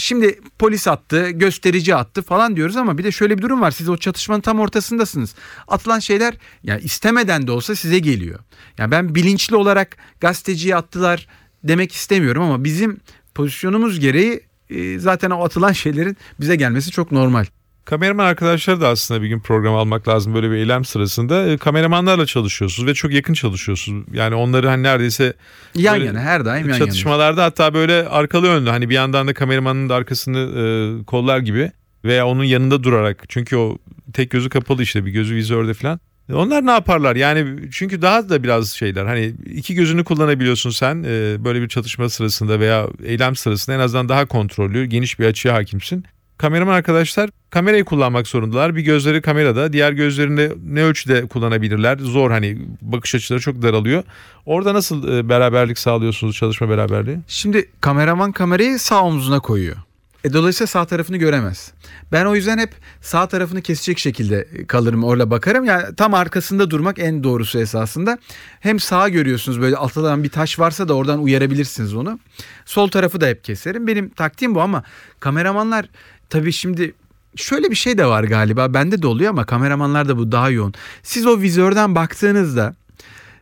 şimdi 0.00 0.40
polis 0.58 0.88
attı, 0.88 1.30
gösterici 1.30 1.94
attı 1.94 2.22
falan 2.22 2.56
diyoruz 2.56 2.76
ama 2.76 2.98
bir 2.98 3.04
de 3.04 3.12
şöyle 3.12 3.38
bir 3.38 3.42
durum 3.42 3.60
var. 3.60 3.70
Siz 3.70 3.88
o 3.88 3.96
çatışmanın 3.96 4.40
tam 4.40 4.60
ortasındasınız. 4.60 5.34
Atılan 5.68 5.98
şeyler 5.98 6.34
yani 6.62 6.80
istemeden 6.80 7.46
de 7.46 7.52
olsa 7.52 7.74
size 7.74 7.98
geliyor. 7.98 8.38
Yani 8.78 8.90
ben 8.90 9.14
bilinçli 9.14 9.56
olarak 9.56 9.96
gazeteciyi 10.20 10.76
attılar 10.76 11.26
demek 11.64 11.92
istemiyorum 11.92 12.42
ama 12.42 12.64
bizim 12.64 13.00
pozisyonumuz 13.34 14.00
gereği 14.00 14.40
e, 14.70 14.98
zaten 14.98 15.30
o 15.30 15.44
atılan 15.44 15.72
şeylerin 15.82 16.16
bize 16.40 16.56
gelmesi 16.56 16.90
çok 16.90 17.12
normal. 17.12 17.46
Kameraman 17.90 18.24
arkadaşlar 18.24 18.80
da 18.80 18.88
aslında 18.88 19.22
bir 19.22 19.28
gün 19.28 19.40
program 19.40 19.74
almak 19.74 20.08
lazım 20.08 20.34
böyle 20.34 20.50
bir 20.50 20.56
eylem 20.56 20.84
sırasında. 20.84 21.46
E, 21.46 21.56
kameramanlarla 21.56 22.26
çalışıyorsunuz 22.26 22.88
ve 22.88 22.94
çok 22.94 23.12
yakın 23.12 23.34
çalışıyorsunuz. 23.34 24.06
Yani 24.12 24.34
onları 24.34 24.68
hani 24.68 24.82
neredeyse 24.82 25.34
Yan 25.74 25.96
yana 25.96 26.20
her 26.20 26.44
daim 26.44 26.68
yan 26.68 26.74
yana. 26.74 26.86
çatışmalarda 26.86 27.44
hatta 27.44 27.74
böyle 27.74 28.08
arkalı 28.08 28.48
önlü 28.48 28.70
hani 28.70 28.90
bir 28.90 28.94
yandan 28.94 29.28
da 29.28 29.34
kameramanın 29.34 29.88
da 29.88 29.94
arkasını 29.94 30.38
e, 30.38 31.04
kollar 31.04 31.38
gibi 31.38 31.72
veya 32.04 32.26
onun 32.26 32.44
yanında 32.44 32.82
durarak 32.82 33.24
çünkü 33.28 33.56
o 33.56 33.78
tek 34.12 34.30
gözü 34.30 34.48
kapalı 34.48 34.82
işte 34.82 35.06
bir 35.06 35.10
gözü 35.10 35.34
vizörde 35.34 35.74
falan. 35.74 36.00
E, 36.28 36.34
Onlar 36.34 36.66
ne 36.66 36.70
yaparlar? 36.70 37.16
Yani 37.16 37.58
çünkü 37.72 38.02
daha 38.02 38.28
da 38.28 38.42
biraz 38.42 38.70
şeyler 38.70 39.06
hani 39.06 39.34
iki 39.54 39.74
gözünü 39.74 40.04
kullanabiliyorsun 40.04 40.70
sen 40.70 41.04
e, 41.08 41.44
böyle 41.44 41.62
bir 41.62 41.68
çatışma 41.68 42.08
sırasında 42.08 42.60
veya 42.60 42.86
eylem 43.04 43.36
sırasında 43.36 43.76
en 43.76 43.80
azından 43.80 44.08
daha 44.08 44.26
kontrollü 44.26 44.84
geniş 44.84 45.18
bir 45.18 45.26
açıya 45.26 45.54
hakimsin. 45.54 46.04
Kameraman 46.40 46.74
arkadaşlar 46.74 47.30
kamerayı 47.50 47.84
kullanmak 47.84 48.26
zorundalar. 48.26 48.76
Bir 48.76 48.82
gözleri 48.82 49.22
kamerada, 49.22 49.72
diğer 49.72 49.92
gözlerini 49.92 50.50
ne 50.66 50.82
ölçüde 50.82 51.26
kullanabilirler? 51.26 51.98
Zor 51.98 52.30
hani 52.30 52.58
bakış 52.82 53.14
açıları 53.14 53.40
çok 53.40 53.62
daralıyor. 53.62 54.02
Orada 54.46 54.74
nasıl 54.74 55.08
e, 55.08 55.28
beraberlik 55.28 55.78
sağlıyorsunuz, 55.78 56.36
çalışma 56.36 56.68
beraberliği? 56.68 57.18
Şimdi 57.28 57.70
kameraman 57.80 58.32
kamerayı 58.32 58.78
sağ 58.78 59.02
omzuna 59.02 59.40
koyuyor. 59.40 59.76
E, 60.24 60.32
dolayısıyla 60.32 60.66
sağ 60.66 60.84
tarafını 60.84 61.16
göremez. 61.16 61.72
Ben 62.12 62.24
o 62.24 62.34
yüzden 62.34 62.58
hep 62.58 62.70
sağ 63.00 63.28
tarafını 63.28 63.62
kesecek 63.62 63.98
şekilde 63.98 64.48
kalırım 64.68 65.04
orada 65.04 65.30
bakarım. 65.30 65.64
Yani 65.64 65.94
tam 65.96 66.14
arkasında 66.14 66.70
durmak 66.70 66.98
en 66.98 67.24
doğrusu 67.24 67.58
esasında. 67.58 68.18
Hem 68.60 68.80
sağa 68.80 69.08
görüyorsunuz 69.08 69.60
böyle 69.60 69.76
altıdan 69.76 70.24
bir 70.24 70.30
taş 70.30 70.58
varsa 70.58 70.88
da 70.88 70.94
oradan 70.94 71.22
uyarabilirsiniz 71.22 71.94
onu. 71.94 72.18
Sol 72.64 72.88
tarafı 72.88 73.20
da 73.20 73.26
hep 73.26 73.44
keserim. 73.44 73.86
Benim 73.86 74.08
taktiğim 74.08 74.54
bu 74.54 74.60
ama 74.60 74.82
kameramanlar 75.20 75.86
tabii 76.30 76.52
şimdi 76.52 76.94
şöyle 77.36 77.70
bir 77.70 77.76
şey 77.76 77.98
de 77.98 78.06
var 78.06 78.24
galiba. 78.24 78.74
Bende 78.74 79.02
de 79.02 79.06
oluyor 79.06 79.30
ama 79.30 79.44
kameramanlar 79.46 80.08
da 80.08 80.18
bu 80.18 80.32
daha 80.32 80.50
yoğun. 80.50 80.74
Siz 81.02 81.26
o 81.26 81.40
vizörden 81.40 81.94
baktığınızda 81.94 82.74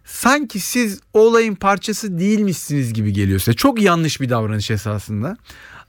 sanki 0.05 0.61
siz 0.61 1.01
o 1.13 1.21
olayın 1.21 1.55
parçası 1.55 2.19
değilmişsiniz 2.19 2.93
gibi 2.93 3.13
geliyor 3.13 3.39
size. 3.39 3.53
Çok 3.57 3.83
yanlış 3.83 4.21
bir 4.21 4.31
davranış 4.31 4.71
esasında. 4.71 5.37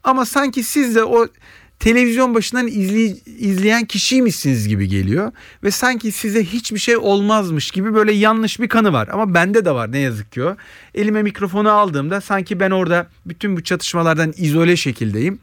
Ama 0.04 0.26
sanki 0.26 0.64
siz 0.64 0.96
de 0.96 1.04
o 1.04 1.28
televizyon 1.80 2.36
başından 2.36 2.68
izley- 2.68 3.18
izleyen 3.40 3.86
kişiymişsiniz 3.86 4.68
gibi 4.68 4.88
geliyor. 4.88 5.32
Ve 5.64 5.72
sanki 5.72 6.12
size 6.12 6.44
hiçbir 6.44 6.80
şey 6.80 6.98
olmazmış 6.98 7.72
gibi 7.72 7.94
böyle 7.94 8.12
yanlış 8.12 8.60
bir 8.60 8.68
kanı 8.68 8.94
var. 8.94 9.08
Ama 9.12 9.34
bende 9.34 9.66
de 9.66 9.72
var 9.72 9.92
ne 9.92 10.00
yazık 10.00 10.32
ki 10.32 10.44
o. 10.44 10.56
Elime 10.96 11.24
mikrofonu 11.24 11.72
aldığımda 11.72 12.22
sanki 12.22 12.60
ben 12.60 12.72
orada 12.72 13.08
bütün 13.26 13.58
bu 13.58 13.64
çatışmalardan 13.64 14.34
izole 14.38 14.76
şekildeyim. 14.76 15.40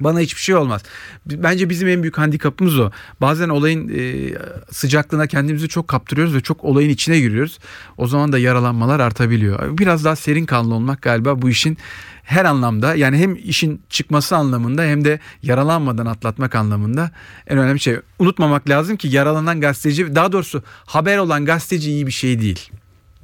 Bana 0.00 0.20
hiçbir 0.20 0.40
şey 0.40 0.54
olmaz. 0.54 0.82
Bence 1.26 1.70
bizim 1.70 1.88
en 1.88 2.02
büyük 2.02 2.18
handikapımız 2.18 2.78
o. 2.78 2.90
Bazen 3.20 3.48
olayın 3.48 3.88
e, 3.88 4.32
sıcaklığına 4.70 5.26
kendimizi 5.26 5.68
çok 5.68 5.88
kaptırıyoruz 5.88 6.34
ve 6.34 6.40
çok 6.40 6.64
olayın 6.64 6.90
içine 6.90 7.20
giriyoruz. 7.20 7.58
O 7.96 8.06
zaman 8.06 8.32
da 8.32 8.38
yaralanmalar 8.38 9.00
artabiliyor. 9.00 9.78
Biraz 9.78 10.04
daha 10.04 10.16
serin 10.16 10.46
kanlı 10.46 10.74
olmak 10.74 11.02
galiba 11.02 11.42
bu 11.42 11.50
işin 11.50 11.78
her 12.22 12.44
anlamda 12.44 12.94
yani 12.94 13.18
hem 13.18 13.36
işin 13.36 13.82
çıkması 13.88 14.36
anlamında 14.36 14.82
hem 14.82 15.04
de 15.04 15.20
yaralanmadan 15.42 16.06
atlatmak 16.06 16.54
anlamında 16.54 17.10
en 17.46 17.58
önemli 17.58 17.80
şey. 17.80 17.96
Unutmamak 18.18 18.68
lazım 18.68 18.96
ki 18.96 19.08
yaralanan 19.08 19.60
gazeteci 19.60 20.14
daha 20.14 20.32
doğrusu 20.32 20.62
haber 20.86 21.18
olan 21.18 21.44
gazeteci 21.44 21.90
iyi 21.90 22.06
bir 22.06 22.12
şey 22.12 22.40
değil. 22.40 22.70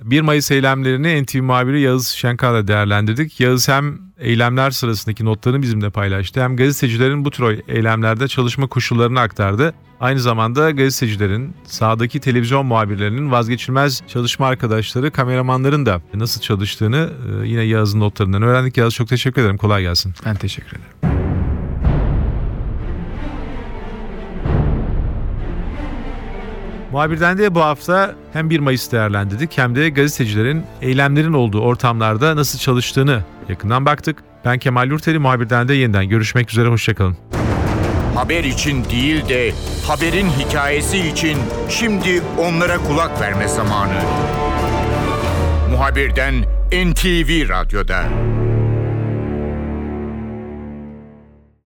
1 0.02 0.20
Mayıs 0.20 0.50
eylemlerini 0.50 1.22
NTV 1.22 1.42
muhabiri 1.42 1.80
Yağız 1.80 2.06
Şenkal'la 2.06 2.68
değerlendirdik. 2.68 3.40
Yağız 3.40 3.68
hem 3.68 3.98
eylemler 4.22 4.70
sırasındaki 4.70 5.24
notlarını 5.24 5.62
bizimle 5.62 5.90
paylaştı 5.90 6.42
hem 6.42 6.56
gazetecilerin 6.56 7.24
bu 7.24 7.30
tür 7.30 7.60
eylemlerde 7.68 8.28
çalışma 8.28 8.66
koşullarını 8.66 9.20
aktardı. 9.20 9.74
Aynı 10.00 10.20
zamanda 10.20 10.70
gazetecilerin, 10.70 11.54
sahadaki 11.64 12.20
televizyon 12.20 12.66
muhabirlerinin 12.66 13.30
vazgeçilmez 13.30 14.02
çalışma 14.08 14.46
arkadaşları, 14.46 15.10
kameramanların 15.10 15.86
da 15.86 16.00
nasıl 16.14 16.40
çalıştığını 16.40 17.10
e, 17.42 17.48
yine 17.48 17.62
Yağız'ın 17.62 18.00
notlarından 18.00 18.42
öğrendik. 18.42 18.76
Yağız 18.76 18.94
çok 18.94 19.08
teşekkür 19.08 19.42
ederim. 19.42 19.56
Kolay 19.56 19.82
gelsin. 19.82 20.14
Ben 20.26 20.36
teşekkür 20.36 20.76
ederim. 20.76 21.12
Muhabirden 26.92 27.38
de 27.38 27.54
bu 27.54 27.60
hafta 27.60 28.14
hem 28.32 28.50
1 28.50 28.58
Mayıs 28.58 28.92
değerlendirdik 28.92 29.58
hem 29.58 29.74
de 29.74 29.90
gazetecilerin 29.90 30.64
eylemlerin 30.82 31.32
olduğu 31.32 31.60
ortamlarda 31.60 32.36
nasıl 32.36 32.58
çalıştığını 32.58 33.22
yakından 33.52 33.86
baktık. 33.86 34.18
Ben 34.44 34.58
Kemal 34.58 34.88
Yurteli 34.90 35.18
muhabirden 35.18 35.68
de 35.68 35.74
yeniden 35.74 36.08
görüşmek 36.08 36.50
üzere 36.50 36.68
hoşçakalın. 36.68 37.16
Haber 38.14 38.44
için 38.44 38.84
değil 38.84 39.28
de 39.28 39.52
haberin 39.86 40.28
hikayesi 40.30 40.98
için 40.98 41.38
şimdi 41.68 42.22
onlara 42.38 42.78
kulak 42.78 43.20
verme 43.20 43.48
zamanı. 43.48 44.02
Muhabirden 45.70 46.34
NTV 46.72 47.48
Radyo'da. 47.48 48.04